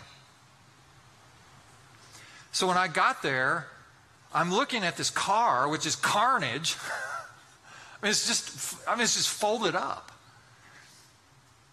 [2.54, 3.68] So when I got there,
[4.38, 6.76] I'm looking at this car, which is carnage.
[8.02, 10.12] I mean, it's just, I mean, it's just folded up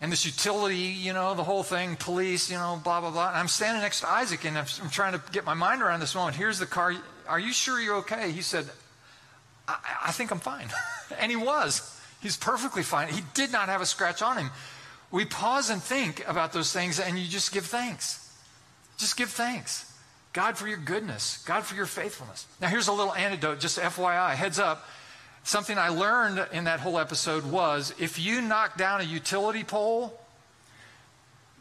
[0.00, 3.28] and this utility, you know, the whole thing, police, you know, blah, blah, blah.
[3.28, 6.00] And I'm standing next to Isaac and I'm, I'm trying to get my mind around
[6.00, 6.36] this moment.
[6.36, 6.94] Here's the car.
[7.28, 8.30] Are you sure you're okay?
[8.30, 8.66] He said,
[9.68, 10.68] I, I think I'm fine.
[11.18, 12.00] and he was.
[12.22, 13.08] He's perfectly fine.
[13.08, 14.50] He did not have a scratch on him.
[15.10, 18.30] We pause and think about those things and you just give thanks.
[18.96, 19.93] Just give thanks.
[20.34, 22.46] God for your goodness, God for your faithfulness.
[22.60, 24.86] Now, here's a little anecdote, just FYI, heads up.
[25.44, 30.20] something I learned in that whole episode was if you knock down a utility pole,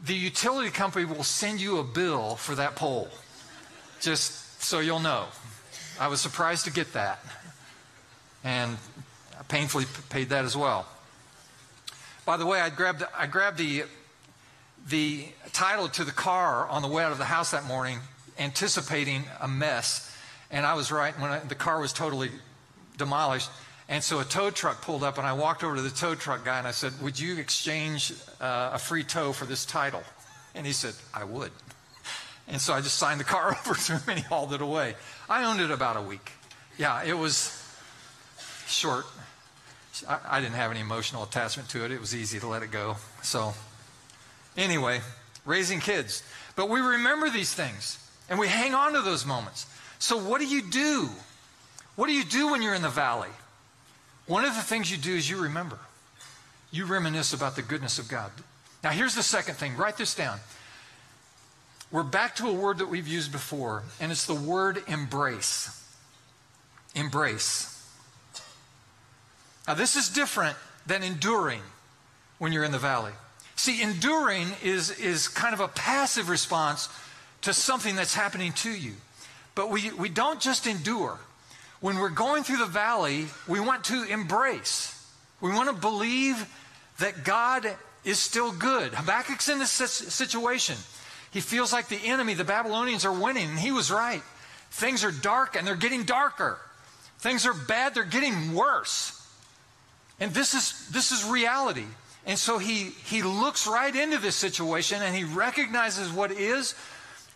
[0.04, 3.10] the utility company will send you a bill for that pole.
[4.02, 5.28] Just so you'll know.
[6.00, 7.24] I was surprised to get that.
[8.44, 8.78] And
[9.40, 10.88] I painfully paid that as well.
[12.26, 13.84] By the way, I grabbed, I grabbed the,
[14.90, 18.00] the title to the car on the way out of the house that morning,
[18.38, 20.10] anticipating a mess.
[20.52, 22.30] And I was right when I, the car was totally
[22.98, 23.50] demolished.
[23.90, 26.46] And so a tow truck pulled up, and I walked over to the tow truck
[26.46, 30.04] guy and I said, Would you exchange uh, a free tow for this title?
[30.56, 31.52] And he said, I would.
[32.48, 34.96] And so I just signed the car over to him and he hauled it away.
[35.30, 36.32] I owned it about a week.
[36.78, 37.60] Yeah, it was
[38.68, 39.06] short.
[40.08, 41.92] I, I didn't have any emotional attachment to it.
[41.92, 42.98] It was easy to let it go.
[43.22, 43.54] So,
[44.58, 45.02] anyway,
[45.46, 46.24] raising kids.
[46.56, 49.66] But we remember these things and we hang on to those moments.
[50.00, 51.10] So, what do you do?
[51.96, 53.30] What do you do when you're in the valley?
[54.26, 55.78] One of the things you do is you remember.
[56.72, 58.32] You reminisce about the goodness of God.
[58.84, 59.78] Now, here's the second thing.
[59.78, 60.40] Write this down.
[61.92, 65.80] We're back to a word that we've used before, and it's the word embrace.
[66.96, 67.70] Embrace.
[69.68, 70.58] Now, this is different
[70.88, 71.62] than enduring
[72.40, 73.12] when you're in the valley.
[73.56, 76.90] See, enduring is, is kind of a passive response
[77.44, 78.94] to something that's happening to you.
[79.56, 81.18] But we, we don't just endure.
[81.80, 84.90] When we're going through the valley, we want to embrace.
[85.42, 86.48] We want to believe
[87.00, 87.68] that God
[88.04, 88.94] is still good.
[88.94, 90.76] Habakkuk's in this situation.
[91.32, 94.22] He feels like the enemy, the Babylonians, are winning, and he was right.
[94.72, 96.58] Things are dark and they're getting darker.
[97.20, 99.20] Things are bad, they're getting worse.
[100.20, 101.86] And this is, this is reality.
[102.26, 106.76] And so he, he looks right into this situation and he recognizes what is,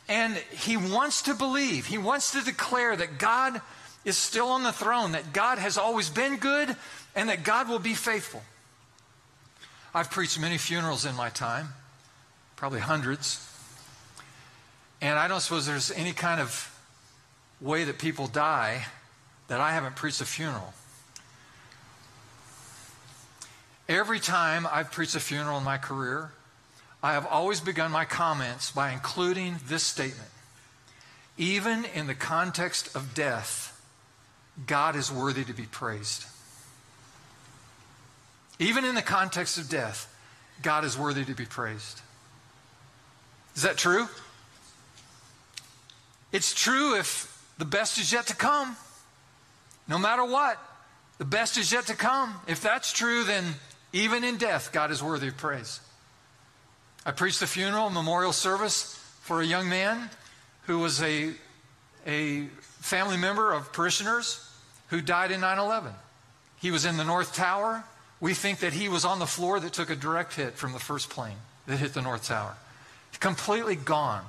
[0.09, 1.85] and he wants to believe.
[1.85, 3.61] He wants to declare that God
[4.05, 6.75] is still on the throne, that God has always been good,
[7.15, 8.41] and that God will be faithful.
[9.93, 11.69] I've preached many funerals in my time,
[12.55, 13.43] probably hundreds.
[15.01, 16.73] And I don't suppose there's any kind of
[17.59, 18.85] way that people die
[19.47, 20.73] that I haven't preached a funeral.
[23.89, 26.31] Every time I've preached a funeral in my career,
[27.01, 30.29] I have always begun my comments by including this statement
[31.37, 33.79] Even in the context of death,
[34.65, 36.25] God is worthy to be praised.
[38.59, 40.13] Even in the context of death,
[40.63, 42.01] God is worthy to be praised.
[43.55, 44.07] Is that true?
[46.31, 48.75] It's true if the best is yet to come.
[49.87, 50.57] No matter what,
[51.17, 52.33] the best is yet to come.
[52.47, 53.55] If that's true, then
[53.93, 55.79] even in death, God is worthy of praise.
[57.07, 60.09] I preached a funeral, memorial service for a young man
[60.63, 61.31] who was a,
[62.05, 62.47] a
[62.81, 64.45] family member of parishioners
[64.89, 65.93] who died in 9 11.
[66.57, 67.85] He was in the North Tower.
[68.19, 70.79] We think that he was on the floor that took a direct hit from the
[70.79, 72.57] first plane that hit the North Tower.
[73.21, 74.25] Completely gone,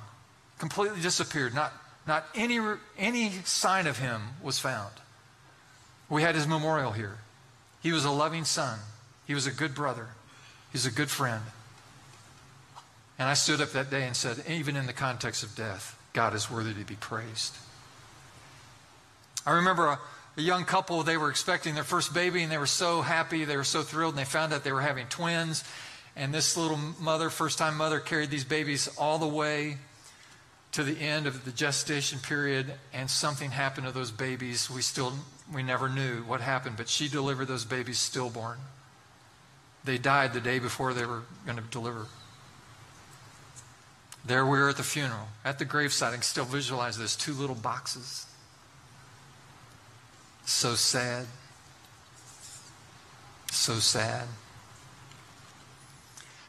[0.57, 1.53] completely disappeared.
[1.53, 1.73] Not,
[2.07, 2.61] not any,
[2.97, 4.93] any sign of him was found.
[6.07, 7.17] We had his memorial here.
[7.83, 8.79] He was a loving son,
[9.27, 10.07] he was a good brother,
[10.71, 11.43] he's a good friend.
[13.19, 16.33] And I stood up that day and said, even in the context of death, God
[16.33, 17.55] is worthy to be praised.
[19.45, 19.99] I remember a,
[20.37, 23.57] a young couple, they were expecting their first baby and they were so happy, they
[23.57, 25.65] were so thrilled, and they found out they were having twins.
[26.15, 29.77] And this little mother, first time mother, carried these babies all the way
[30.71, 34.69] to the end of the gestation period, and something happened to those babies.
[34.69, 35.13] We still,
[35.53, 38.59] we never knew what happened, but she delivered those babies stillborn.
[39.83, 42.05] They died the day before they were going to deliver.
[44.25, 46.09] There we were at the funeral, at the gravesite.
[46.09, 48.25] I can still visualize those two little boxes
[50.49, 51.25] so sad.
[53.51, 54.27] So sad.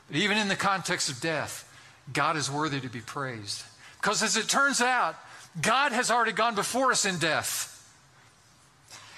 [0.09, 1.67] But even in the context of death,
[2.13, 3.63] God is worthy to be praised.
[4.01, 5.17] Because as it turns out,
[5.61, 7.77] God has already gone before us in death.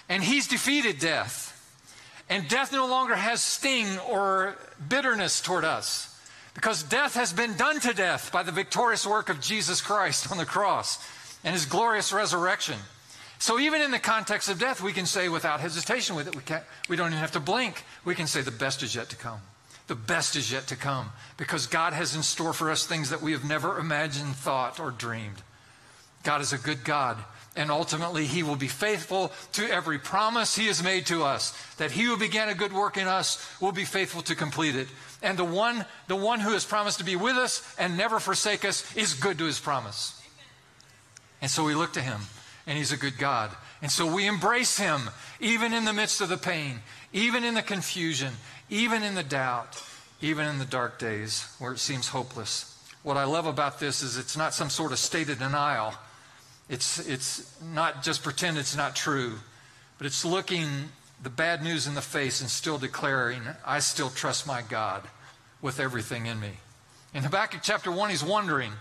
[0.09, 1.49] And He's defeated death.
[2.29, 4.57] And death no longer has sting or
[4.89, 6.09] bitterness toward us.
[6.55, 10.39] Because death has been done to death by the victorious work of Jesus Christ on
[10.39, 10.99] the cross
[11.45, 12.77] and His glorious resurrection.
[13.39, 16.43] So even in the context of death, we can say without hesitation with it, we,
[16.43, 17.85] can't, we don't even have to blink.
[18.05, 19.41] We can say the best is yet to come.
[19.89, 23.21] The best is yet to come because God has in store for us things that
[23.21, 25.43] we have never imagined, thought, or dreamed.
[26.23, 27.19] God is a good God,
[27.57, 31.51] and ultimately He will be faithful to every promise He has made to us.
[31.79, 34.87] That He who began a good work in us will be faithful to complete it.
[35.23, 38.65] And the one, the one who has promised to be with us and never forsake
[38.65, 40.21] us is good to His promise.
[41.41, 42.21] And so we look to Him
[42.67, 43.51] and He's a good God.
[43.81, 46.81] And so we embrace Him even in the midst of the pain,
[47.13, 48.33] even in the confusion,
[48.69, 49.83] even in the doubt,
[50.21, 52.69] even in the dark days where it seems hopeless.
[53.03, 55.95] What I love about this is it's not some sort of state of denial.
[56.69, 59.35] It's, it's not just pretend it's not true,
[59.99, 60.89] but it's looking
[61.23, 65.05] the bad news in the face and still declaring, I still trust my God
[65.61, 66.51] with everything in me.
[67.15, 68.73] In Habakkuk chapter 1, he's wondering,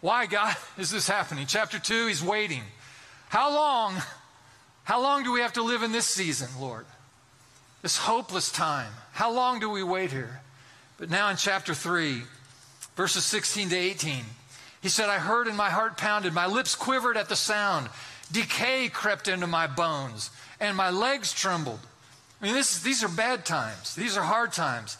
[0.00, 1.46] why, God, is this happening?
[1.46, 2.62] Chapter 2, he's waiting.
[3.28, 3.94] How long,
[4.84, 6.84] how long do we have to live in this season, Lord?
[7.80, 8.92] This hopeless time.
[9.12, 10.40] How long do we wait here?
[10.98, 12.22] But now in chapter 3,
[12.96, 14.24] verses 16 to 18,
[14.82, 17.88] he said, I heard and my heart pounded, my lips quivered at the sound.
[18.32, 20.30] Decay crept into my bones,
[20.62, 21.80] and my legs trembled.
[22.40, 23.96] I mean, this, these are bad times.
[23.96, 24.96] These are hard times.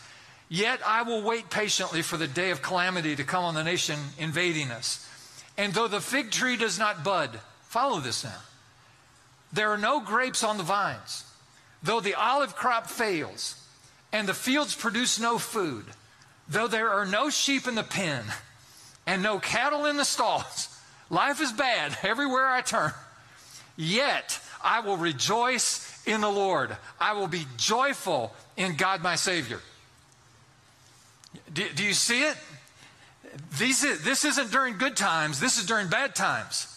[0.49, 3.99] Yet I will wait patiently for the day of calamity to come on the nation
[4.19, 5.09] invading us.
[5.57, 8.41] And though the fig tree does not bud, follow this now.
[9.53, 11.25] There are no grapes on the vines.
[11.83, 13.57] Though the olive crop fails,
[14.13, 15.85] and the fields produce no food,
[16.49, 18.25] though there are no sheep in the pen,
[19.07, 20.77] and no cattle in the stalls,
[21.11, 22.93] life is bad everywhere I turn.
[23.77, 26.77] Yet I will rejoice in the Lord.
[27.01, 29.61] I will be joyful in God my Savior.
[31.53, 32.37] Do, do you see it?
[33.59, 36.69] These, this isn't during good times, this is during bad times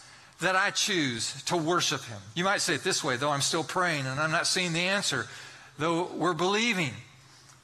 [0.41, 2.19] that I choose to worship Him.
[2.33, 4.81] You might say it this way, though I'm still praying and I'm not seeing the
[4.81, 5.27] answer,
[5.77, 6.91] though we're believing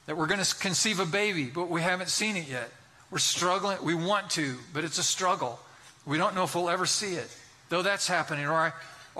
[0.06, 2.70] that we're going to conceive a baby, but we haven't seen it yet.
[3.12, 3.78] We're struggling.
[3.84, 5.60] We want to, but it's a struggle.
[6.06, 7.28] We don't know if we'll ever see it,
[7.70, 8.46] though that's happening.
[8.46, 8.72] Or, I,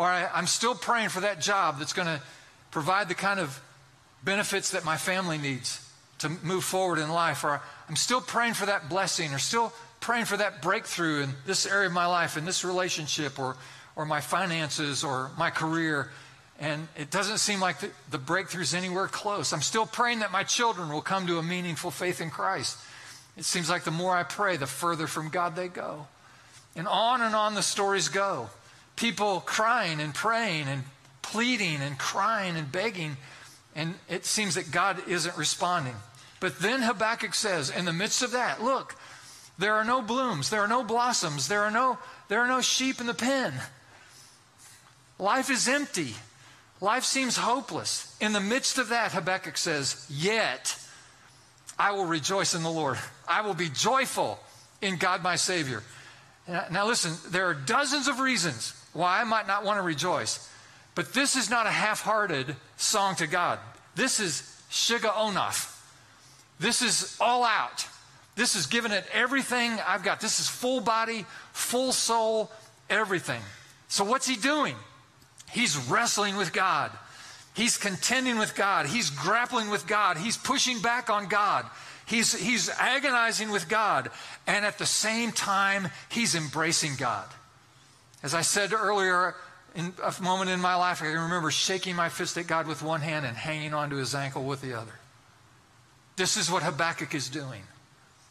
[0.02, 2.20] or I, I'm still praying for that job that's going to
[2.72, 3.62] provide the kind of
[4.24, 5.88] benefits that my family needs
[6.18, 7.44] to move forward in life.
[7.44, 11.68] Or I'm still praying for that blessing, or still praying for that breakthrough in this
[11.68, 13.58] area of my life, in this relationship, or,
[13.96, 16.10] or my finances, or my career.
[16.60, 19.54] And it doesn't seem like the, the breakthrough's anywhere close.
[19.54, 22.76] I'm still praying that my children will come to a meaningful faith in Christ.
[23.38, 26.08] It seems like the more I pray, the further from God they go.
[26.76, 28.50] And on and on the stories go.
[28.96, 30.84] People crying and praying and
[31.22, 33.18] pleading and crying and begging,
[33.76, 35.96] and it seems that God isn't responding.
[36.40, 38.96] But then Habakkuk says, in the midst of that, look,
[39.58, 43.00] there are no blooms, there are no blossoms, there are no, there are no sheep
[43.00, 43.54] in the pen.
[45.20, 46.16] Life is empty.
[46.82, 48.16] Life seems hopeless.
[48.20, 50.76] In the midst of that, Habakkuk says, Yet
[51.78, 52.98] I will rejoice in the Lord.
[53.28, 54.40] I will be joyful
[54.82, 55.84] in God my Savior.
[56.48, 60.50] Now, listen, there are dozens of reasons why I might not want to rejoice,
[60.96, 63.60] but this is not a half hearted song to God.
[63.96, 65.78] This is Shigionoth.
[66.60, 67.88] This is all out.
[68.36, 70.22] This is giving it everything I've got.
[70.22, 72.52] This is full body, full soul,
[72.90, 73.42] everything.
[73.88, 74.76] So, what's he doing?
[75.52, 76.92] He's wrestling with God.
[77.54, 78.86] He's contending with God.
[78.86, 80.18] He's grappling with God.
[80.18, 81.66] He's pushing back on God.
[82.06, 84.10] He's, he's agonizing with God.
[84.48, 87.26] And at the same time, he's embracing God.
[88.24, 89.36] As I said earlier,
[89.76, 92.84] in a moment in my life, I can remember shaking my fist at God with
[92.84, 94.92] one hand and hanging onto his ankle with the other.
[96.18, 97.64] This is what Habakkuk is doing.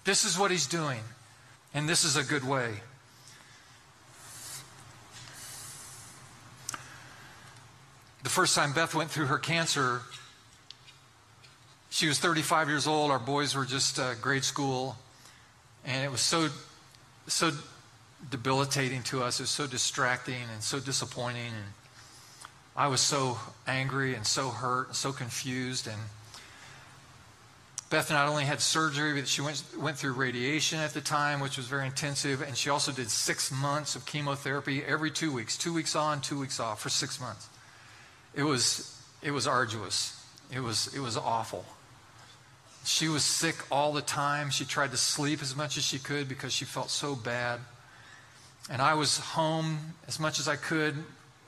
[0.04, 1.00] This is what he's doing.
[1.74, 2.74] And this is a good way.
[8.22, 10.02] The first time Beth went through her cancer,
[11.88, 13.10] she was 35 years old.
[13.10, 14.96] Our boys were just uh, grade school.
[15.84, 16.48] And it was so,
[17.26, 17.50] so
[18.28, 19.40] debilitating to us.
[19.40, 21.46] It was so distracting and so disappointing.
[21.46, 21.72] And
[22.76, 25.86] I was so angry and so hurt and so confused.
[25.86, 25.98] And
[27.88, 31.56] Beth not only had surgery, but she went, went through radiation at the time, which
[31.56, 32.42] was very intensive.
[32.42, 36.38] And she also did six months of chemotherapy every two weeks, two weeks on, two
[36.38, 37.48] weeks off for six months.
[38.34, 40.16] It was, it was arduous.
[40.52, 41.64] It was, it was awful.
[42.84, 44.50] She was sick all the time.
[44.50, 47.60] She tried to sleep as much as she could because she felt so bad.
[48.70, 50.94] And I was home as much as I could,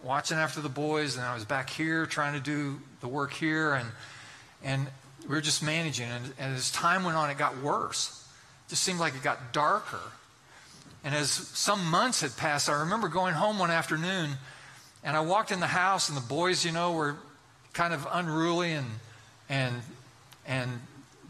[0.03, 3.73] watching after the boys, and I was back here trying to do the work here,
[3.73, 3.89] and
[4.63, 4.89] and
[5.23, 6.11] we were just managing.
[6.11, 8.27] And, and as time went on, it got worse.
[8.67, 10.01] It just seemed like it got darker.
[11.05, 14.33] And as some months had passed, I remember going home one afternoon
[15.05, 17.17] and I walked in the house, and the boys, you know, were
[17.73, 18.87] kind of unruly and
[19.49, 19.75] and
[20.47, 20.71] and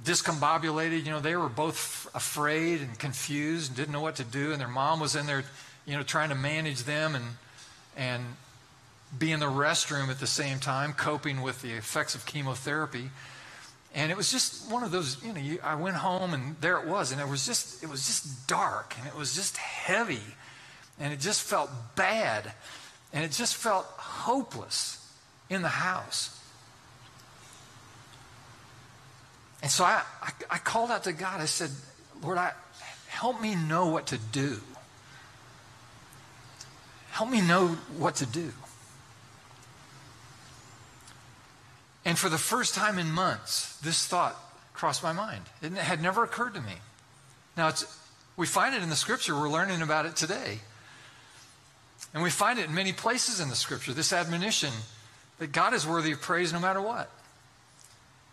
[0.05, 1.05] discombobulated.
[1.05, 4.53] You know, they were both f- afraid and confused and didn't know what to do.
[4.53, 5.45] And their mom was in there,
[5.87, 7.25] you know, trying to manage them and
[7.97, 8.25] and
[9.19, 13.11] be in the restroom at the same time, coping with the effects of chemotherapy.
[13.95, 16.79] And it was just one of those, you know, you, I went home and there
[16.79, 20.23] it was, and it was just, it was just dark and it was just heavy,
[20.99, 22.53] and it just felt bad.
[23.13, 25.13] And it just felt hopeless
[25.51, 26.41] in the house.
[29.61, 31.41] And so I, I, I called out to God.
[31.41, 31.71] I said,
[32.23, 32.53] Lord, I,
[33.09, 34.61] help me know what to do.
[37.13, 38.53] Help me know what to do.
[42.07, 44.35] And for the first time in months, this thought
[44.73, 45.43] crossed my mind.
[45.61, 46.73] It had never occurred to me.
[47.55, 47.85] Now, it's,
[48.39, 49.39] we find it in the scripture.
[49.39, 50.61] We're learning about it today.
[52.15, 54.73] And we find it in many places in the scripture this admonition
[55.39, 57.11] that God is worthy of praise no matter what.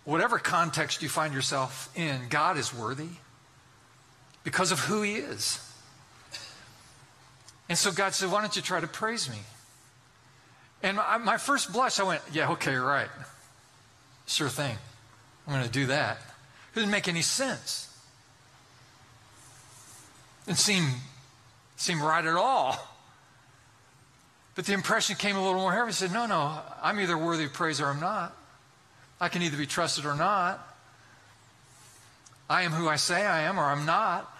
[0.06, 3.10] Whatever context you find yourself in, God is worthy
[4.46, 5.69] because of who He is.
[7.70, 9.38] And so God said, Why don't you try to praise me?
[10.82, 13.10] And my, my first blush, I went, Yeah, okay, right.
[14.26, 14.76] Sure thing.
[15.48, 16.18] I'm going to do that.
[16.18, 17.86] It didn't make any sense.
[20.44, 20.60] It didn't
[21.78, 22.78] seem, right at all.
[24.56, 25.90] But the impression came a little more heavy.
[25.90, 28.36] I said, No, no, I'm either worthy of praise or I'm not.
[29.22, 30.66] I can either be trusted or not.
[32.50, 34.32] I am who I say I am or I'm not.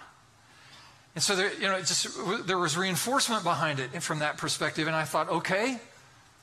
[1.14, 2.08] And so there, you know, just
[2.46, 4.86] there was reinforcement behind it from that perspective.
[4.86, 5.78] And I thought, okay,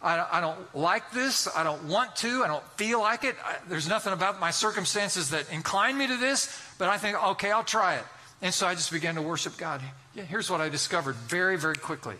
[0.02, 1.48] I, I don't like this.
[1.56, 2.44] I don't want to.
[2.44, 3.36] I don't feel like it.
[3.44, 6.62] I, there's nothing about my circumstances that incline me to this.
[6.78, 8.04] But I think, okay, I'll try it.
[8.42, 9.82] And so I just began to worship God.
[10.14, 12.16] Here's what I discovered very, very quickly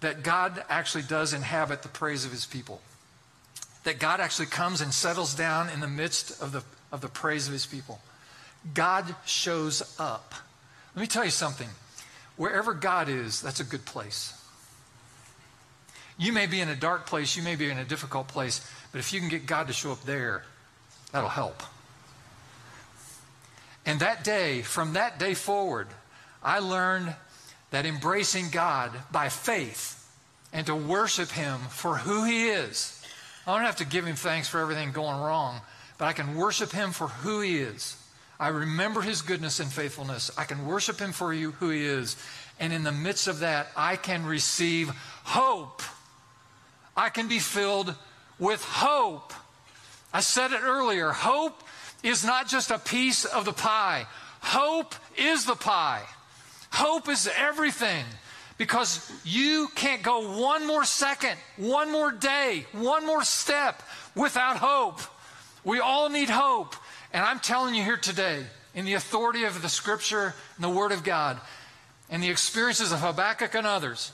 [0.00, 2.80] that God actually does inhabit the praise of his people.
[3.82, 7.46] That God actually comes and settles down in the midst of the, of the praise
[7.48, 8.00] of his people.
[8.74, 10.34] God shows up.
[10.94, 11.68] Let me tell you something.
[12.36, 14.34] Wherever God is, that's a good place.
[16.18, 18.98] You may be in a dark place, you may be in a difficult place, but
[18.98, 20.42] if you can get God to show up there,
[21.12, 21.62] that'll help.
[23.86, 25.88] And that day, from that day forward,
[26.42, 27.14] I learned
[27.70, 29.94] that embracing God by faith
[30.52, 33.04] and to worship Him for who He is.
[33.46, 35.60] I don't have to give Him thanks for everything going wrong,
[35.98, 37.96] but I can worship Him for who He is.
[38.40, 40.30] I remember His goodness and faithfulness.
[40.38, 42.16] I can worship Him for you, who He is.
[42.60, 44.90] And in the midst of that, I can receive
[45.24, 45.82] hope
[46.98, 47.94] I can be filled
[48.40, 49.32] with hope.
[50.12, 51.62] I said it earlier hope
[52.02, 54.06] is not just a piece of the pie,
[54.40, 56.02] hope is the pie.
[56.70, 58.04] Hope is everything
[58.58, 63.80] because you can't go one more second, one more day, one more step
[64.14, 65.00] without hope.
[65.64, 66.74] We all need hope.
[67.12, 68.44] And I'm telling you here today,
[68.74, 71.40] in the authority of the scripture and the word of God,
[72.10, 74.12] and the experiences of Habakkuk and others,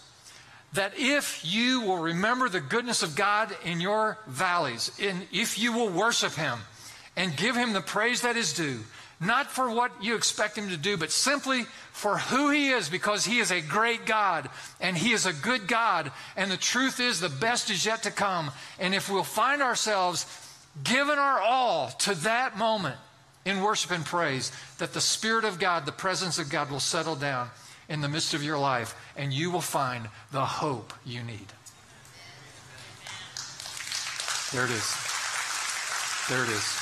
[0.72, 5.72] that if you will remember the goodness of God in your valleys, and if you
[5.72, 6.58] will worship Him
[7.16, 8.80] and give Him the praise that is due,
[9.20, 13.24] not for what you expect Him to do, but simply for who He is, because
[13.24, 16.10] He is a great God and He is a good God.
[16.36, 18.50] And the truth is, the best is yet to come.
[18.80, 20.26] And if we'll find ourselves
[20.82, 22.96] given our all to that moment
[23.44, 27.14] in worship and praise, that the Spirit of God, the presence of God will settle
[27.14, 27.50] down
[27.88, 31.52] in the midst of your life, and you will find the hope you need.
[34.52, 34.94] There it is.
[36.28, 36.80] There it is.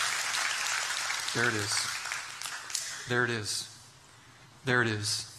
[1.34, 1.86] There it is.
[3.08, 3.76] There it is.
[4.64, 5.36] There it is.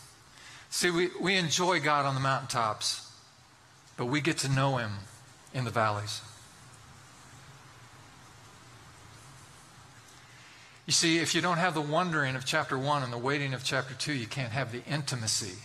[0.70, 3.12] See, we, we enjoy God on the mountaintops,
[3.95, 4.91] but we get to know Him
[5.54, 6.22] in the valleys.
[10.86, 13.63] You see, if you don't have the wondering of chapter 1 and the waiting of
[13.63, 15.59] chapter 2, you can't have the intimacy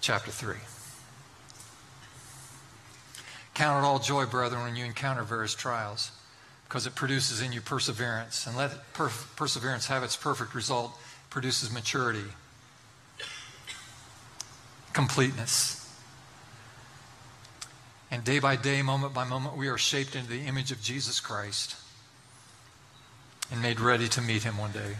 [0.00, 0.56] chapter 3.
[3.54, 6.12] Count it all joy, brethren, when you encounter various trials,
[6.68, 8.46] because it produces in you perseverance.
[8.46, 12.30] And let per- perseverance have its perfect result, it produces maturity,
[14.92, 15.80] completeness.
[18.08, 21.18] And day by day, moment by moment, we are shaped into the image of Jesus
[21.18, 21.74] Christ
[23.50, 24.96] and made ready to meet him one day.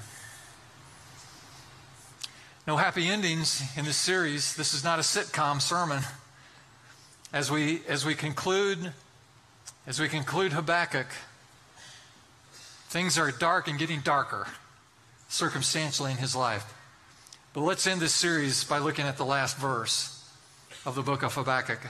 [2.67, 4.57] No happy endings in this series.
[4.57, 6.03] This is not a sitcom sermon.
[7.33, 8.93] As we, as we conclude,
[9.87, 11.09] as we conclude Habakkuk,
[12.89, 14.47] things are dark and getting darker
[15.29, 16.73] circumstantially in his life.
[17.53, 20.25] But let's end this series by looking at the last verse
[20.87, 21.81] of the book of Habakkuk,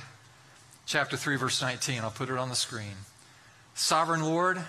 [0.86, 2.00] chapter 3, verse 19.
[2.00, 2.96] I'll put it on the screen.
[3.74, 4.61] Sovereign Lord,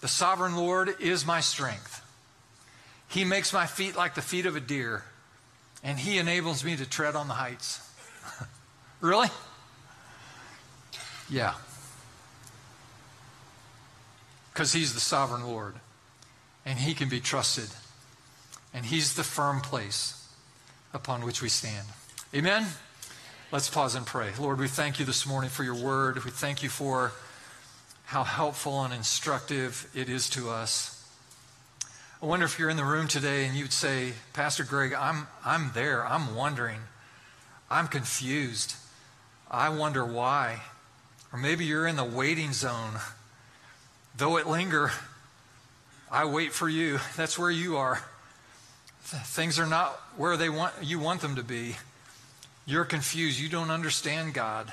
[0.00, 2.02] the sovereign Lord is my strength.
[3.08, 5.04] He makes my feet like the feet of a deer,
[5.82, 7.80] and He enables me to tread on the heights.
[9.00, 9.28] really?
[11.30, 11.54] Yeah.
[14.52, 15.74] Because He's the sovereign Lord,
[16.64, 17.70] and He can be trusted,
[18.74, 20.28] and He's the firm place
[20.92, 21.86] upon which we stand.
[22.34, 22.66] Amen?
[23.52, 24.32] Let's pause and pray.
[24.38, 26.22] Lord, we thank you this morning for your word.
[26.24, 27.12] We thank you for
[28.06, 30.92] how helpful and instructive it is to us.
[32.22, 35.72] I wonder if you're in the room today and you'd say, Pastor Greg, I'm, I'm
[35.74, 36.06] there.
[36.06, 36.80] I'm wondering.
[37.68, 38.76] I'm confused.
[39.50, 40.62] I wonder why.
[41.32, 42.94] Or maybe you're in the waiting zone.
[44.16, 44.92] Though it linger,
[46.10, 47.00] I wait for you.
[47.16, 48.00] That's where you are.
[49.02, 51.76] Things are not where they want you want them to be.
[52.66, 53.38] You're confused.
[53.38, 54.72] You don't understand God.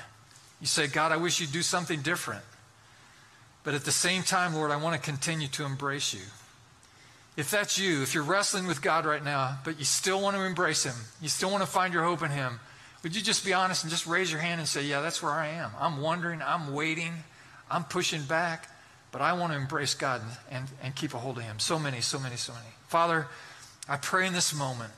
[0.60, 2.42] You say, God, I wish you'd do something different.
[3.64, 6.20] But at the same time, Lord, I want to continue to embrace you.
[7.36, 10.44] If that's you, if you're wrestling with God right now, but you still want to
[10.44, 12.60] embrace Him, you still want to find your hope in Him,
[13.02, 15.32] would you just be honest and just raise your hand and say, Yeah, that's where
[15.32, 15.70] I am.
[15.80, 17.12] I'm wondering, I'm waiting,
[17.70, 18.68] I'm pushing back,
[19.10, 21.58] but I want to embrace God and, and, and keep a hold of Him.
[21.58, 22.66] So many, so many, so many.
[22.88, 23.26] Father,
[23.88, 24.92] I pray in this moment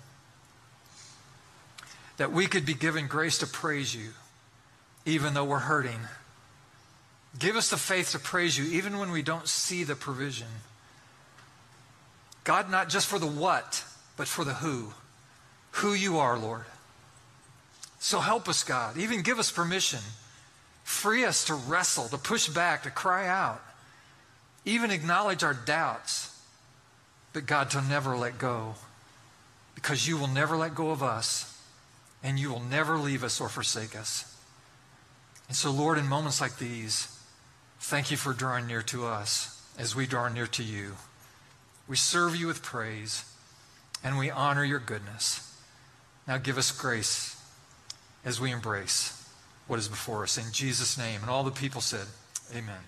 [2.18, 4.10] that we could be given grace to praise you,
[5.06, 6.00] even though we're hurting.
[7.38, 10.46] Give us the faith to praise you, even when we don't see the provision.
[12.44, 13.84] God, not just for the what,
[14.16, 14.92] but for the who.
[15.72, 16.64] Who you are, Lord.
[17.98, 18.96] So help us, God.
[18.96, 19.98] Even give us permission.
[20.84, 23.60] Free us to wrestle, to push back, to cry out.
[24.64, 26.40] Even acknowledge our doubts.
[27.32, 28.76] But God, to never let go.
[29.74, 31.60] Because you will never let go of us
[32.22, 34.34] and you will never leave us or forsake us.
[35.48, 37.15] And so, Lord, in moments like these,
[37.86, 40.94] thank you for drawing near to us as we draw near to you.
[41.86, 43.24] We serve you with praise
[44.02, 45.56] and we honor your goodness.
[46.26, 47.40] Now give us grace
[48.24, 49.24] as we embrace
[49.68, 50.36] what is before us.
[50.36, 51.20] In Jesus' name.
[51.20, 52.06] And all the people said,
[52.52, 52.80] Amen.